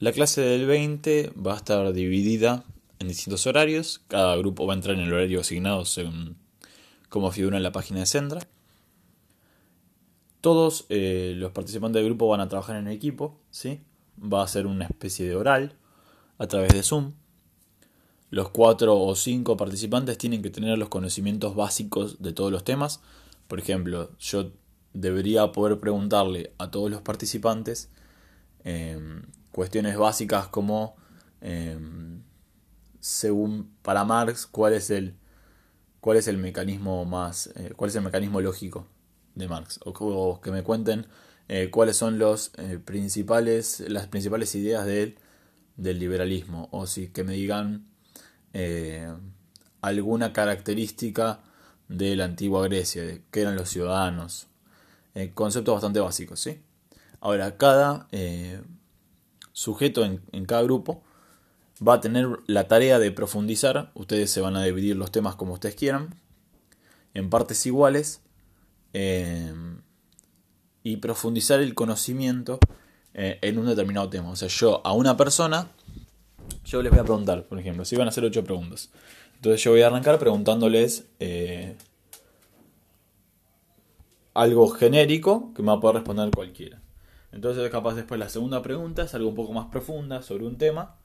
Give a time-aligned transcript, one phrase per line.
[0.00, 2.64] La clase del 20 va a estar dividida
[2.98, 4.02] en distintos horarios.
[4.08, 6.36] Cada grupo va a entrar en el horario asignado según
[7.08, 8.40] como figura en la página de Sendra.
[10.40, 13.80] Todos eh, los participantes del grupo van a trabajar en equipo, ¿sí?
[14.20, 15.76] Va a ser una especie de oral
[16.38, 17.12] a través de Zoom.
[18.30, 23.00] Los cuatro o cinco participantes tienen que tener los conocimientos básicos de todos los temas.
[23.46, 24.50] Por ejemplo, yo
[24.92, 27.90] debería poder preguntarle a todos los participantes
[28.64, 29.22] em,
[29.54, 30.96] cuestiones básicas como,
[31.40, 32.22] em,
[32.98, 35.14] según para Marx, cuál es el,
[36.00, 38.88] cuál es el mecanismo más, eh, cuál es el mecanismo lógico
[39.36, 41.06] de Marx, o, que me cuenten
[41.48, 45.16] eh, cuáles son los eh, principales, las principales ideas de
[45.76, 47.86] del liberalismo, o si que me digan
[49.80, 51.40] alguna característica
[51.88, 54.46] de la antigua Grecia, de qué eran los ciudadanos,
[55.34, 56.62] conceptos bastante básicos, ¿sí?
[57.20, 58.06] Ahora, cada
[59.54, 61.02] sujeto en, cada grupo
[61.86, 65.54] va a tener la tarea de profundizar, ustedes se van a dividir los temas como
[65.54, 66.14] ustedes quieran,
[67.14, 68.20] en partes iguales,
[68.92, 69.52] eh,
[70.82, 72.58] y profundizar el conocimiento
[73.14, 74.30] eh, en un determinado tema.
[74.30, 75.70] O sea, yo a una persona,
[76.64, 78.90] yo les voy a preguntar, por ejemplo, si van a hacer ocho preguntas.
[79.36, 81.76] Entonces yo voy a arrancar preguntándoles eh,
[84.34, 86.83] algo genérico que me va a poder responder cualquiera.
[87.34, 90.96] Entonces capaz después la segunda pregunta es algo un poco más profunda sobre un tema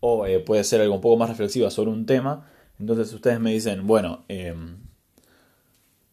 [0.00, 2.46] o eh, puede ser algo un poco más reflexiva sobre un tema.
[2.78, 4.78] Entonces ustedes me dicen, bueno, em,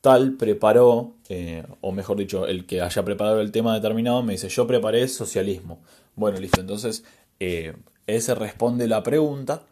[0.02, 4.50] tal preparó, eh, o mejor dicho, el que haya preparado el tema determinado me dice,
[4.50, 5.82] yo preparé socialismo.
[6.16, 7.06] Bueno, listo, entonces
[7.40, 7.76] eh,
[8.08, 9.64] ese responde la pregunta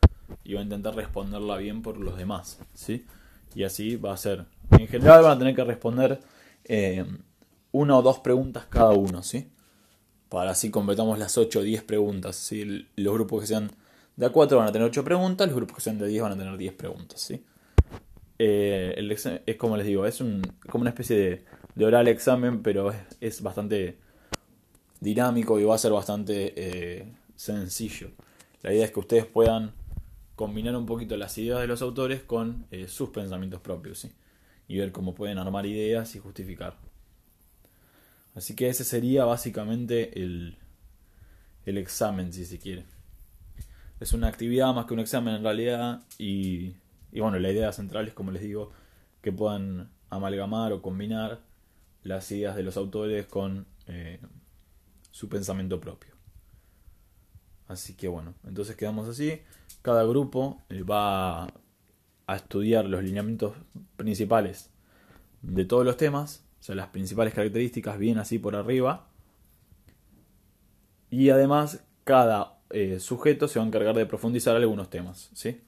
[0.44, 3.06] y va a intentar responderla bien por los demás, ¿sí?
[3.54, 4.46] Y así va a ser.
[4.72, 6.20] En general van a tener que responder
[7.72, 9.50] una o dos preguntas cada uno, ¿sí?
[10.34, 12.36] Para así completamos las 8 o 10 preguntas.
[12.36, 12.88] ¿sí?
[12.96, 13.70] Los grupos que sean
[14.16, 16.36] de A4 van a tener 8 preguntas, los grupos que sean de 10 van a
[16.36, 17.22] tener 10 preguntas.
[17.22, 17.44] ¿sí?
[18.40, 21.46] Eh, es como les digo, es un, como una especie
[21.76, 22.92] de, oral examen, pero
[23.22, 24.00] es, bastante
[25.00, 28.10] dinámico y va a ser bastante eh, sencillo.
[28.64, 29.74] La idea es que ustedes puedan
[30.36, 34.12] combinar un poquito las ideas de los autores con eh, sus pensamientos propios ¿sí?
[34.68, 36.76] y ver cómo pueden armar ideas y justificar.
[38.36, 40.58] Así que ese sería básicamente el,
[41.66, 42.86] el examen, si se quiere.
[44.00, 46.76] Es una actividad más que un examen en realidad y,
[47.12, 48.72] y bueno, la idea central es, como les digo,
[49.22, 51.42] que puedan amalgamar o combinar
[52.04, 54.20] las ideas de los autores con eh,
[55.12, 56.14] su pensamiento propio.
[57.68, 59.42] Así que bueno, entonces quedamos así.
[59.82, 63.56] Cada grupo eh, va a estudiar los lineamientos
[63.96, 64.70] principales
[65.42, 69.06] de todos los temas o sea, las principales características bien así por arriba.
[71.10, 75.30] Y además, cada eh, sujeto se va a encargar de profundizar algunos temas.
[75.34, 75.60] ¿sí?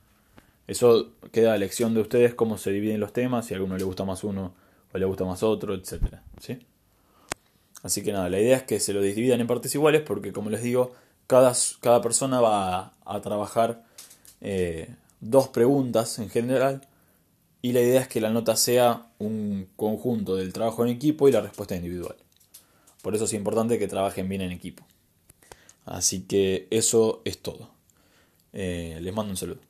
[0.67, 3.83] Eso queda a elección de ustedes cómo se dividen los temas, si a alguno le
[3.83, 4.53] gusta más uno
[4.93, 6.19] o le gusta más otro, etc.
[6.39, 6.65] ¿sí?
[7.83, 10.49] Así que nada, la idea es que se lo dividan en partes iguales porque, como
[10.49, 10.93] les digo,
[11.27, 11.51] cada,
[11.81, 13.83] cada persona va a, trabajar
[14.39, 16.87] eh, dos preguntas en general
[17.65, 21.31] y la idea es que la nota sea un conjunto del trabajo en equipo y
[21.31, 22.15] la respuesta individual.
[23.01, 24.85] Por eso es importante que trabajen bien en equipo.
[25.83, 27.71] Así que eso es todo.
[28.53, 29.61] Eh, les mando un saludo.